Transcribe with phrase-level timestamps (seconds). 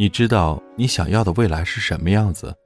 [0.00, 2.56] 你知道你想要的未来是什么样子，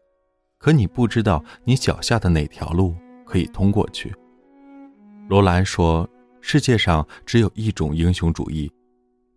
[0.56, 2.94] 可你不知道你脚下的哪条路
[3.26, 4.14] 可以通过去。
[5.28, 6.08] 罗兰说
[6.40, 8.70] ：“世界上只有一种英雄主义，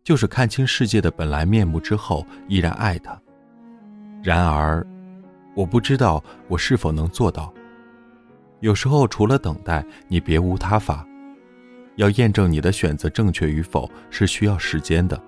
[0.03, 3.19] 就是看清世界的本来面目之后依然爱它。”
[4.21, 4.85] 然而，
[5.55, 7.51] 我不知道我是否能做到。
[8.59, 11.03] 有时候，除了等待，你别无他法。
[11.95, 15.19] 要验证你的选择正确与否，是需要时间的。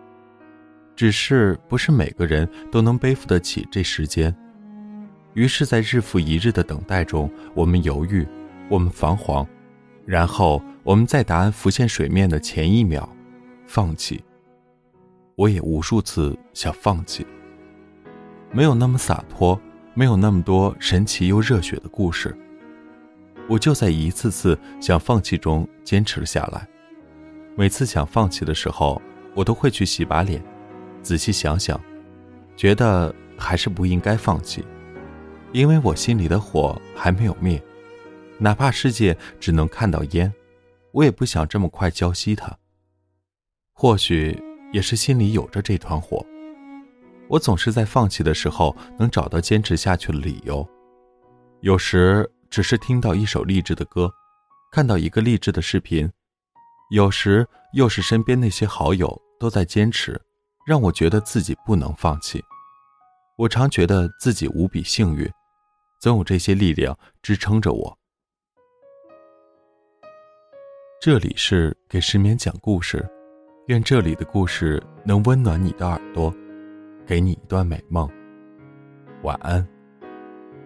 [1.00, 4.36] 只是不是每个人都能背负得起这时间。
[5.34, 8.28] 于是，在日复一日的等待中，我们犹豫，
[8.70, 9.48] 我们彷徨，
[10.06, 13.08] 然后我们在答案浮现水面的前一秒，
[13.66, 14.22] 放弃。
[15.36, 17.26] 我也无数次想放弃。
[18.52, 19.58] 没有那么洒脱，
[19.94, 22.38] 没有那么多神奇又热血的故事。
[23.48, 26.68] 我就在一次次想放弃中坚持了下来。
[27.56, 29.02] 每次想放弃的时候，
[29.34, 30.44] 我都会去洗把脸。
[31.10, 31.82] 仔细想想，
[32.56, 34.64] 觉得还是不应该放弃，
[35.52, 37.60] 因为我心里的火还没有灭，
[38.38, 40.32] 哪怕世界只能看到烟，
[40.92, 42.56] 我也不想这么快浇熄它。
[43.74, 44.40] 或许
[44.72, 46.24] 也是心里有着这团火，
[47.28, 50.64] 我总是在放弃的时候能找到坚持下去的理由。
[51.62, 54.14] 有时只是听到一首励志的歌，
[54.72, 56.08] 看到一个励志的视频，
[56.92, 60.22] 有时又是身边那些好友都在坚持。
[60.70, 62.46] 让我觉得自己不能放弃。
[63.38, 65.28] 我常觉得自己无比幸运，
[66.00, 67.98] 总有这些力量支撑着我。
[71.02, 73.04] 这里是给失眠讲故事，
[73.66, 76.32] 愿这里的故事能温暖你的耳朵，
[77.04, 78.08] 给你一段美梦。
[79.24, 79.68] 晚安，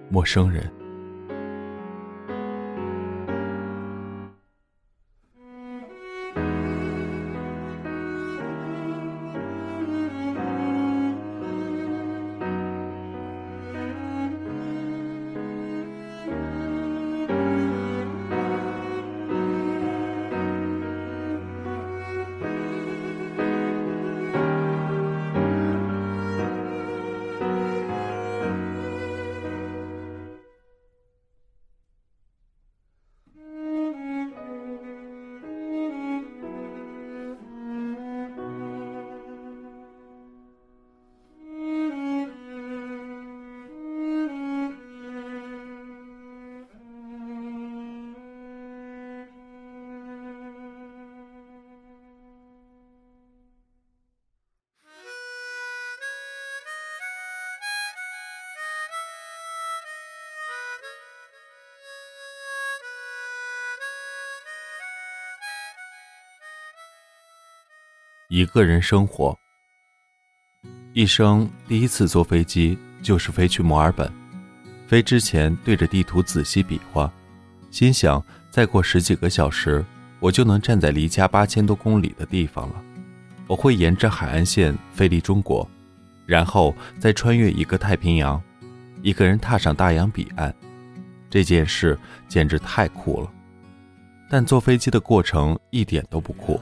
[0.09, 0.82] 陌生人。
[68.33, 69.37] 一个人生活，
[70.93, 74.11] 一生第一次坐飞机就是飞去墨尔本。
[74.87, 77.13] 飞之前对着地图仔细比划，
[77.69, 79.85] 心想再过十几个小时，
[80.19, 82.83] 我就能站在离家八千多公里的地方了。
[83.45, 85.69] 我会沿着海岸线飞离中国，
[86.25, 88.41] 然后再穿越一个太平洋，
[89.03, 90.51] 一个人踏上大洋彼岸。
[91.29, 91.95] 这件事
[92.27, 93.31] 简直太酷了，
[94.27, 96.59] 但坐飞机的过程一点都不酷。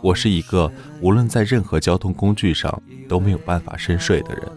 [0.00, 0.70] 我是一个
[1.00, 4.50] 无论在任何交通工具上都没有办法深睡的人，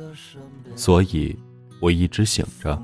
[0.75, 1.37] 所以
[1.79, 2.81] 我一直醒着。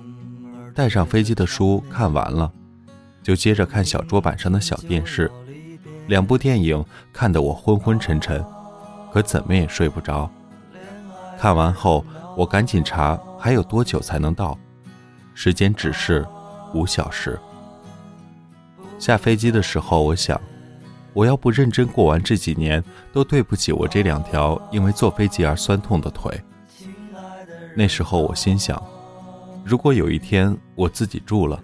[0.73, 2.51] 带上飞机的书看完了，
[3.23, 5.31] 就接着看小桌板上的小电视。
[6.07, 8.43] 两部电影看得我昏昏沉沉，
[9.11, 10.29] 可怎么也睡不着。
[11.39, 14.57] 看完后，我赶紧查还有多久才能到，
[15.33, 16.25] 时间只是
[16.73, 17.39] 五小时。
[18.97, 20.39] 下飞机的时候，我想。
[21.17, 26.39] 我要不认真过完这几年，都对不起我这两条因为坐飞机而酸痛的腿。
[27.75, 28.79] 那时候我心想，
[29.65, 31.59] 如果有一天我自己住了，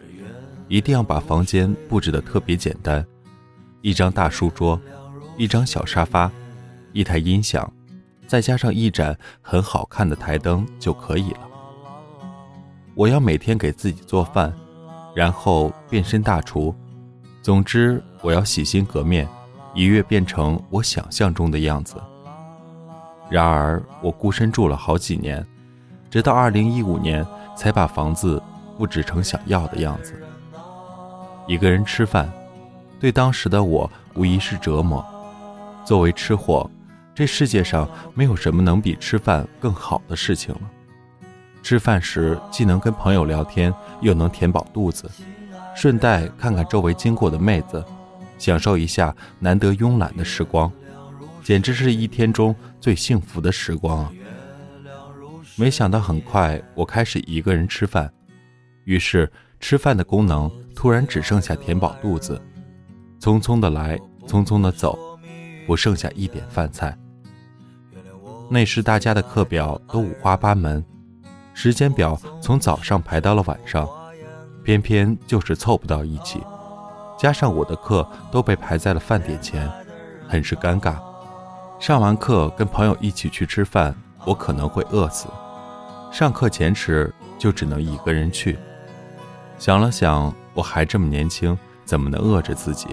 [0.68, 3.06] 一定要把房间布置的特别简单，
[3.82, 4.82] 一张大书桌，
[5.38, 6.32] 一张小沙发，
[6.92, 7.72] 一台音响，
[8.26, 11.42] 再加上一盏很好看的台灯就可以了。
[12.96, 14.52] 我要每天给自己做饭，
[15.16, 16.74] 然后变身大厨。
[17.44, 19.28] 总之，我要洗心革面。
[19.74, 21.96] 一跃变成我想象中的样子。
[23.30, 25.46] 然而，我孤身住了好几年，
[26.10, 27.25] 直到二零一五年
[27.56, 28.42] 才把房子
[28.78, 30.14] 布置成想要的样子。
[31.48, 32.31] 一个人吃饭，
[33.00, 35.04] 对当时的我无疑是折磨。
[35.84, 36.70] 作为吃货，
[37.16, 40.62] 这世界上没有什么能比吃饭更好的事情了。
[41.64, 45.10] 吃饭时既能跟朋友聊天，又能填饱肚子，
[45.75, 47.84] 顺带看看周围经过的妹子。
[48.44, 50.69] 享受一下难得慵懒的时光，
[51.42, 54.12] 简直是一天中最幸福的时光啊！
[55.56, 58.12] 没想到很快我开始一个人吃饭，
[58.84, 59.31] 于是
[59.62, 62.42] 吃饭的功能突然只剩下填饱肚子，
[63.18, 63.98] 匆匆的来，
[64.28, 65.00] 匆匆的走，
[65.66, 66.98] 不剩下一点饭菜。
[68.50, 70.84] 那时大家的课表都五花八门，
[71.54, 73.88] 时间表从早上排到了晚上，
[74.66, 76.42] 偏偏就是凑不到一起。
[77.24, 79.72] 加上我的课都被排在了饭点前，
[80.28, 80.98] 很是尴尬。
[81.80, 85.30] 上完课跟朋友一起去吃饭，我可能会饿死；
[86.12, 87.10] 上课前吃
[87.40, 88.60] 就只能一个人去。
[89.58, 92.90] 想了想，我还这么年轻，怎么能饿着自己？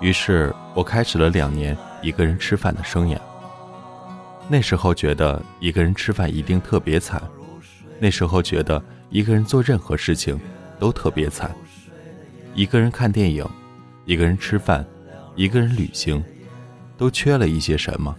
[0.00, 3.18] 于是我开始了两年一个人吃饭的生涯。
[4.48, 7.22] 那时候觉得一个人吃饭一定特别惨，
[7.98, 10.40] 那时候觉得一个人做任何事情
[10.78, 11.54] 都特别惨。
[12.54, 13.44] 一个人看电影，
[14.04, 14.86] 一个人吃饭，
[15.34, 16.22] 一个人旅行，
[16.96, 18.14] 都缺了一些什么。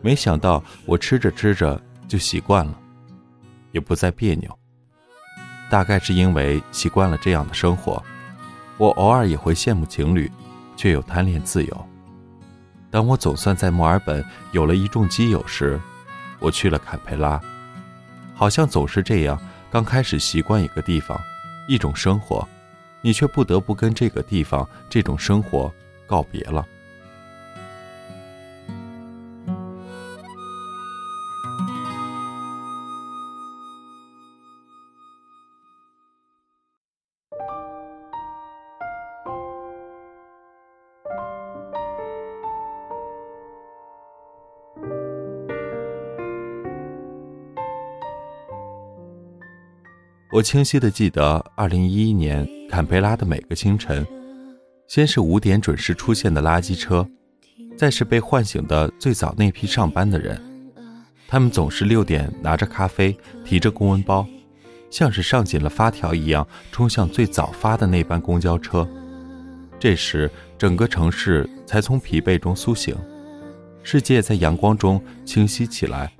[0.00, 2.78] 没想到我吃着吃着就习惯了，
[3.70, 4.58] 也不再别扭。
[5.70, 8.02] 大概是因为习惯了这样的生活，
[8.78, 10.30] 我偶尔也会羡慕情侣，
[10.74, 11.88] 却又贪恋自由。
[12.90, 15.78] 当我总算在墨尔本有了一众基友时，
[16.38, 17.38] 我去了坎培拉。
[18.34, 19.38] 好像总是这样，
[19.70, 21.20] 刚开始习惯一个地方，
[21.68, 22.48] 一种生活。
[23.02, 25.70] 你却不得不跟这个地方、这种生活
[26.06, 26.66] 告别了。
[50.32, 54.06] 我清晰的记得，二零一一年坎培拉的每个清晨，
[54.88, 57.06] 先是五点准时出现的垃圾车，
[57.76, 60.40] 再是被唤醒的最早那批上班的人。
[61.28, 63.14] 他们总是六点拿着咖啡，
[63.44, 64.26] 提着公文包，
[64.90, 68.88] 像是上紧了发条一样，冲向最早发的那班公交车。
[69.78, 72.96] 这时，整个城市才从疲惫中苏醒，
[73.82, 76.10] 世界在阳光中清晰起来。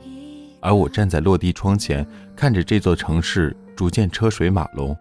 [0.61, 2.07] 而我站在落地窗前，
[2.37, 3.57] 看着这座城市。
[3.75, 4.97] 逐渐车水马龙，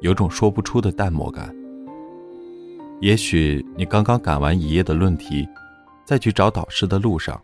[0.00, 1.54] 有种说不出的淡漠感。
[3.00, 5.48] 也许你刚刚赶完一夜的论题，
[6.04, 7.36] 在去找导师的路上；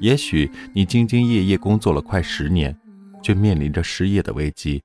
[0.00, 2.76] 也许你兢兢业业工作了快十年，
[3.22, 4.80] 却面临着失业的危机；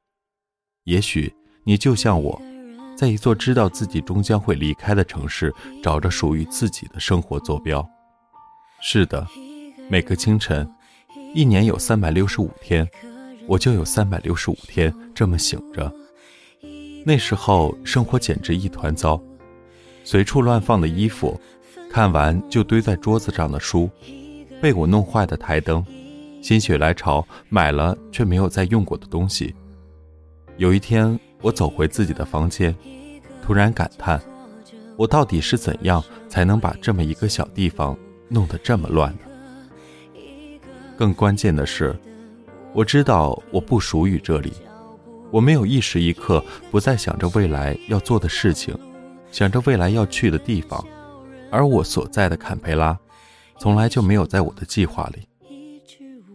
[0.85, 1.31] 也许
[1.63, 2.41] 你就像我，
[2.97, 5.53] 在一座知道自己终将会离开的城市，
[5.83, 7.87] 找着属于自己的生活坐标。
[8.81, 9.27] 是的，
[9.89, 10.67] 每个清晨，
[11.35, 12.87] 一年有三百六十五天。
[13.49, 15.91] 我就有三百六十五天这么醒着。
[17.03, 19.19] 那时候生活简直一团糟，
[20.03, 21.35] 随处乱放的衣服，
[21.89, 23.89] 看完就堆在桌子上的书，
[24.61, 25.83] 被我弄坏的台灯，
[26.43, 29.55] 心血来潮买了却没有再用过的东西。
[30.57, 32.75] 有一天，我走回自己的房间，
[33.41, 34.21] 突然感叹：
[34.95, 37.97] 我到底是怎样才能把这么一个小地方
[38.27, 40.19] 弄得这么乱呢？
[40.95, 41.99] 更关键的是。
[42.79, 44.53] 我知道我不属于这里，
[45.31, 48.73] 我没有一时一刻不再想着未来要做的事情，
[49.33, 50.81] 想着未来要去的地方，
[51.51, 52.97] 而我所在的坎培拉，
[53.57, 55.27] 从来就没有在我的计划里。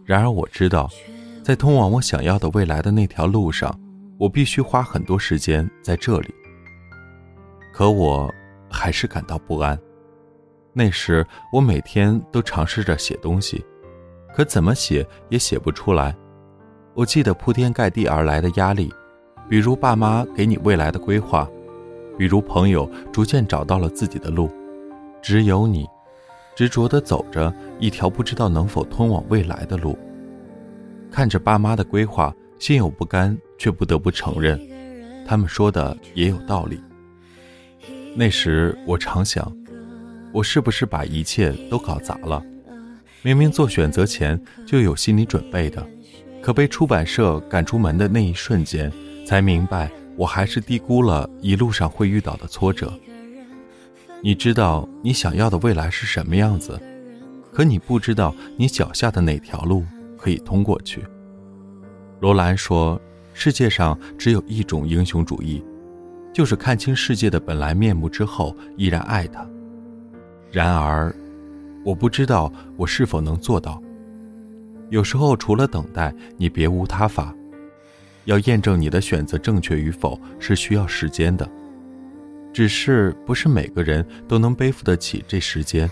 [0.05, 0.87] 然而我知道，
[1.43, 3.75] 在通往我想要的未来的那条路上，
[4.19, 6.31] 我必须花很多时间在这里。
[7.73, 8.31] 可我
[8.69, 9.75] 还是感到不安。
[10.73, 13.65] 那时我每天都尝试着写东西，
[14.35, 16.15] 可怎么写也写不出来。
[16.95, 18.89] 我记得铺天盖地而来的压力，
[19.49, 21.45] 比如爸妈给你未来的规划，
[22.17, 24.49] 比如朋友逐渐找到了自己的路，
[25.21, 25.85] 只有你，
[26.55, 29.99] 执着地走着一条不知道能否通往未来的路。
[31.11, 34.57] 看着爸妈的规划，心有不甘，却不得不承认，
[35.27, 36.81] 他们说的也有道理。
[38.15, 39.53] 那时我常想，
[40.31, 42.41] 我是不是把一切都搞砸了？
[43.21, 45.85] 明明做选择前就有心理准备的。
[46.45, 48.93] 可被出版社赶出门的那一瞬间，
[49.25, 52.93] 才明白我还是低估了一路上会遇到的挫折。
[54.21, 56.79] 你知道你想要的未来是什么样子，
[57.51, 59.83] 可你不知道你脚下的哪条路
[60.19, 61.03] 可以通过去。
[62.19, 63.01] 罗兰说
[63.33, 65.63] ：“世界上只有一种英雄主义，
[66.31, 69.43] 就是看清世界的本来面目之后依然爱它。”
[70.53, 71.11] 然而，
[71.83, 73.81] 我不知道我是否能做到。
[74.89, 77.33] 有时候，除了等待，你别无他法。
[78.25, 81.47] 要验证你的选择正确与否，是需要时间的。
[82.53, 85.89] 只是不是每个人都能背负得起这时间。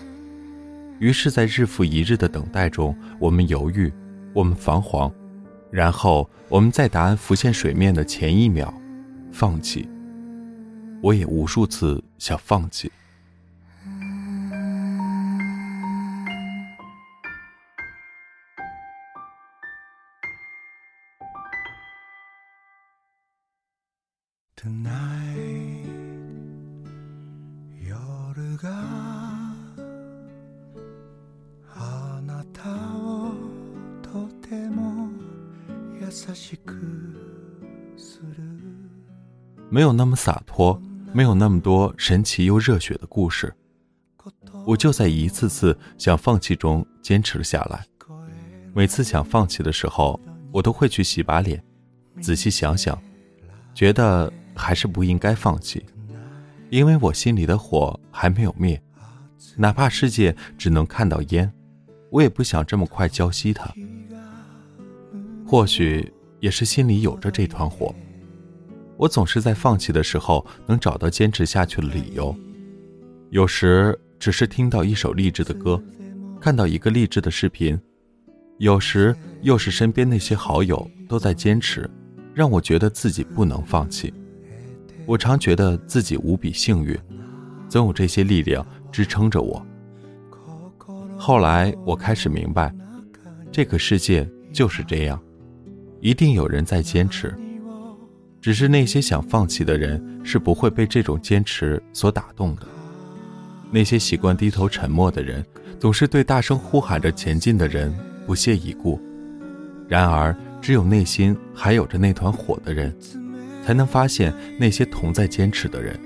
[0.99, 3.91] 于是，在日复一日的等待中，我们犹豫，
[4.33, 5.11] 我们彷徨，
[5.69, 8.73] 然后我们在答案浮现水面的前一秒，
[9.31, 9.87] 放弃。
[11.01, 12.89] 我也无数次想放弃。
[39.69, 40.79] 没有那么洒脱，
[41.11, 43.53] 没有那么多神奇又热血的故事，
[44.65, 47.85] 我就在一次次想放弃中坚持了下来。
[48.73, 50.19] 每次想放弃的时候，
[50.51, 51.63] 我都会去洗把脸，
[52.21, 52.99] 仔细想想，
[53.73, 55.83] 觉得还是不应该放弃，
[56.69, 58.81] 因为我心里的火还没有灭，
[59.57, 61.51] 哪怕世界只能看到烟，
[62.11, 63.73] 我也不想这么快浇熄它。
[65.45, 66.11] 或许
[66.43, 67.95] 也是心里有着这团火，
[68.97, 72.35] 我总是在放弃的时候能找到坚持下去的理由。
[73.29, 75.81] 有时只是听到一首励志的歌，
[76.41, 77.79] 看到一个励志的视频，
[78.57, 81.89] 有时又是身边那些好友都在坚持，
[82.33, 84.13] 让我觉得自己不能放弃。
[85.05, 86.93] 我常觉得自己无比幸运，
[87.69, 89.65] 总有这些力量支撑着我。
[91.17, 92.75] 后来我开始明白，
[93.49, 95.17] 这个世界就是这样。
[96.03, 97.33] 一定有人在坚持，
[98.41, 102.63] 只是那些想放弃的人是不会被这种坚持所打动的。
[103.71, 105.41] 那些习惯低头沉默的人，
[105.79, 109.01] 总是对大声呼喊着前进的人不屑一顾。
[109.87, 112.93] 然而，只有内心还有着那团火的人，
[113.65, 115.97] 才能发现那些同在坚持的人。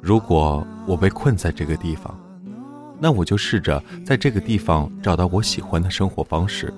[0.00, 2.18] 如果我被困在这个地方，
[2.98, 6.74] 那我就试着在这个地方找到我喜欢的生活方式。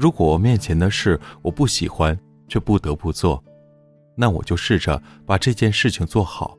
[0.00, 3.44] 如果我面前的事我不喜欢却不得不做，
[4.16, 6.56] 那我就试着把这件事情做好，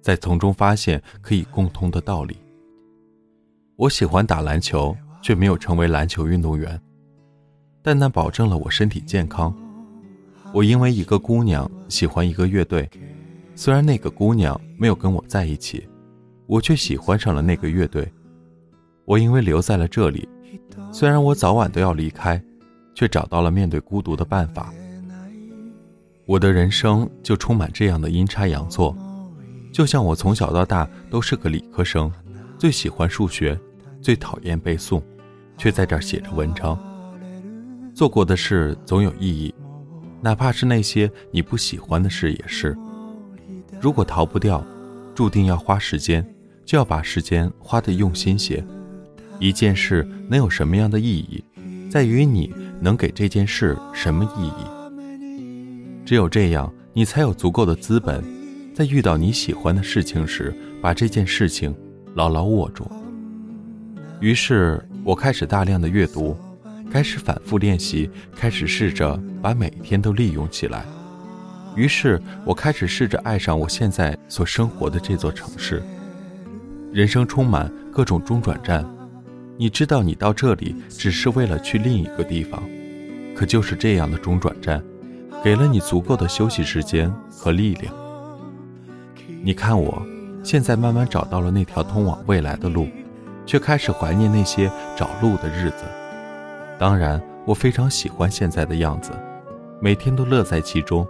[0.00, 2.36] 再从中发现可以共通的道理。
[3.74, 6.80] 我喜欢打篮球，却没有成为篮球运动员，
[7.82, 9.52] 但那保证了我身体健康。
[10.52, 12.88] 我因为一个姑娘喜欢一个乐队，
[13.56, 15.84] 虽然那个姑娘没有跟我在一起，
[16.46, 18.08] 我却喜欢上了那个乐队。
[19.04, 20.28] 我因为留在了这里，
[20.92, 22.40] 虽然我早晚都要离开。
[22.94, 24.72] 却找到了面对孤独的办法。
[26.26, 28.96] 我的人生就充满这样的阴差阳错，
[29.72, 32.10] 就像我从小到大都是个理科生，
[32.56, 33.58] 最喜欢数学，
[34.00, 35.02] 最讨厌背诵，
[35.58, 36.78] 却在这写着文章。
[37.94, 39.54] 做过的事总有意义，
[40.20, 42.76] 哪怕是那些你不喜欢的事也是。
[43.80, 44.64] 如果逃不掉，
[45.14, 46.26] 注定要花时间，
[46.64, 48.64] 就要把时间花得用心些。
[49.38, 51.44] 一件事能有什么样的意义，
[51.94, 52.52] 在于你。
[52.80, 56.04] 能给这件事什么意义？
[56.04, 58.22] 只有这样，你才有足够的资本，
[58.74, 61.72] 在遇到你喜欢的事情时，把这件事情
[62.14, 62.90] 牢牢握住。
[64.20, 66.36] 于是我开始大量的阅读，
[66.90, 70.84] 开始反复练习，开始试着把每天都利用起来。
[71.74, 75.80] 于是我开始试着爱上我现在所生活的这座城市。
[76.92, 78.84] 人生充满各种中转站。
[79.56, 82.60] 你知道，你到这里只是为了去另一个地方，
[83.36, 84.82] 可就是这样的中转站，
[85.44, 87.94] 给了你足够的休息时间和力量。
[89.44, 90.04] 你看，我
[90.42, 92.88] 现在慢慢找到了那条通往未来的路，
[93.46, 95.84] 却开始怀念那些找路的日子。
[96.76, 99.12] 当然，我非常喜欢现在的样子，
[99.80, 101.06] 每天都乐在其中。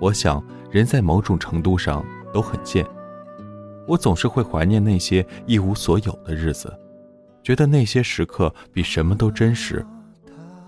[0.00, 2.86] 我想，人在某种程度上都很贱，
[3.86, 6.72] 我总是会怀念那些一无所有的日子。
[7.48, 9.82] 觉得那些时刻比什么都真实，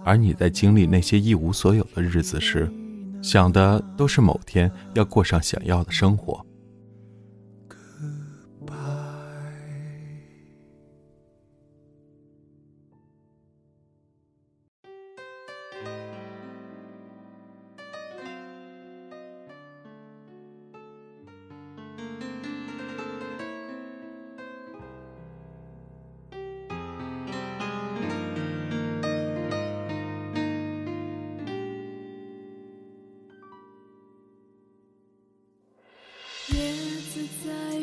[0.03, 2.73] 而你在经历那些一无所有的日子时，
[3.21, 6.43] 想的都是某天要过上想要的生活。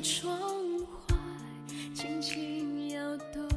[0.01, 0.39] 窗
[0.80, 1.16] 外
[1.94, 3.48] 轻轻摇动。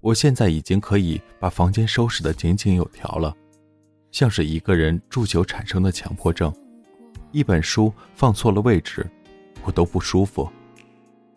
[0.00, 3.34] 我现在已经可以把房间收拾得井井有条了，
[4.12, 6.54] 像是一个人住久产生的强迫症。
[7.32, 9.06] 一本书放错了位置，
[9.64, 10.48] 我都不舒服。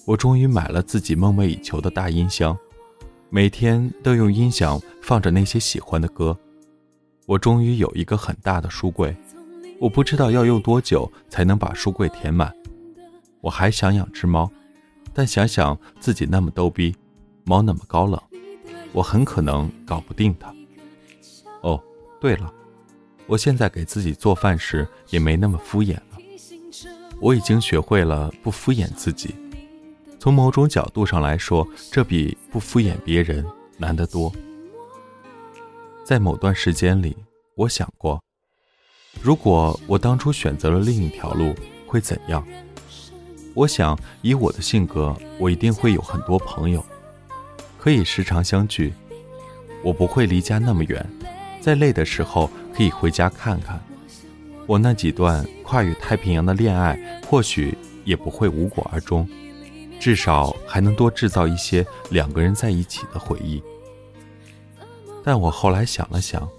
[0.05, 2.57] 我终于买了自己梦寐以求的大音箱，
[3.29, 6.37] 每天都用音响放着那些喜欢的歌。
[7.25, 9.15] 我终于有一个很大的书柜，
[9.81, 12.55] 我不知道要用多久才能把书柜填满。
[13.39, 14.47] 我还想养只猫，
[15.11, 16.95] 但想想自己那么逗逼，
[17.45, 18.21] 猫那么高冷，
[18.93, 20.53] 我很可能搞不定它。
[21.63, 21.81] 哦，
[22.19, 22.53] 对了，
[23.25, 26.19] 我现在给自己做饭时也没那么敷衍了。
[27.19, 29.33] 我已经学会了不敷衍自己。
[30.19, 33.43] 从某种角度上来说，这比不敷衍别人
[33.79, 34.31] 难得多。
[36.03, 37.17] 在某段时间里，
[37.55, 38.23] 我想过，
[39.19, 41.53] 如果我当初选择了另一条路，
[41.85, 42.45] 会怎样？
[43.53, 46.83] 我想，以我的性格，我一定会有很多朋友，
[47.77, 48.93] 可以时常相聚。
[49.83, 51.05] 我不会离家那么远，
[51.59, 53.83] 在累的时候可以回家看看。
[54.67, 59.27] 我那几段跨越太平洋的恋爱，或许也不会无果而终。
[59.99, 63.61] 至少还能多制造一些两个人在一起的回忆。
[65.23, 66.49] 但我后来想了想，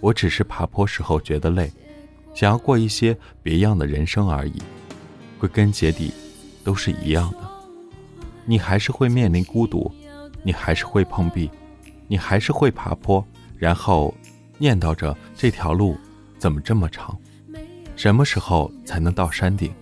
[0.00, 1.72] 我只是爬坡时候觉得累，
[2.34, 4.62] 想要过一些别样的人生而已。
[5.38, 6.12] 归根结底，
[6.62, 7.38] 都是一样的。
[8.44, 9.92] 你还是会面临孤独，
[10.42, 11.50] 你还是会碰壁，
[12.08, 13.24] 你还是会爬坡，
[13.56, 14.14] 然后
[14.58, 15.96] 念叨着这条路
[16.38, 17.16] 怎么这么长？
[17.96, 19.72] 什么时候才能到山顶？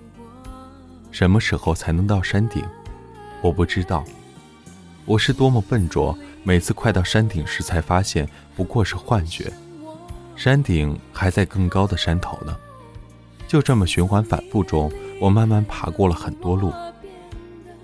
[1.10, 2.64] 什么时候才能到山顶？
[3.42, 4.04] 我不知道，
[5.06, 6.16] 我是多么笨拙。
[6.42, 9.52] 每次快到山顶时，才发现不过是幻觉，
[10.42, 12.56] 山顶还在更高的山头呢。
[13.46, 16.72] 就这么循环反复中，我慢慢爬过了很多路。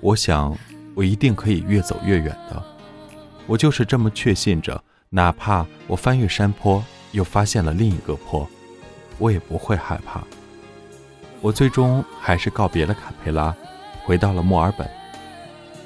[0.00, 0.56] 我想，
[0.94, 2.62] 我一定可以越走越远的。
[3.46, 8.48] 我就是这么确信着，哪怕我翻越山坡，又发现了另一个坡，
[9.18, 10.24] 我也不会害怕。
[11.42, 13.54] 我最终还是告别了坎培拉，
[14.06, 14.88] 回到了墨尔本。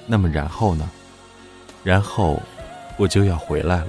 [0.07, 0.89] 那么然后呢？
[1.83, 2.41] 然后
[2.97, 3.89] 我就要回来了。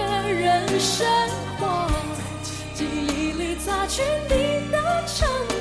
[0.00, 1.06] 个人生
[1.58, 1.90] 活，
[2.74, 5.59] 记忆里擦去你的承诺，